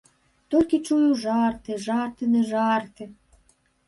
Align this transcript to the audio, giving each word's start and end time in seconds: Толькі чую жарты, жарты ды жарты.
Толькі 0.51 0.77
чую 0.87 1.09
жарты, 1.23 1.75
жарты 1.87 2.23
ды 2.31 2.41
жарты. 2.53 3.07